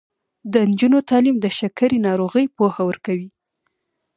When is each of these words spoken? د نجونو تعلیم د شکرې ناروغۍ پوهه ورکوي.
د 0.53 0.53
نجونو 0.69 0.97
تعلیم 1.09 1.37
د 1.41 1.45
شکرې 1.57 1.97
ناروغۍ 2.07 2.45
پوهه 2.55 2.81
ورکوي. 2.89 3.29